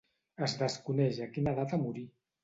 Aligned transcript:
Es 0.45 0.53
desconeix 0.61 1.19
a 1.25 1.27
quina 1.35 1.53
data 1.59 1.79
morí. 1.83 2.07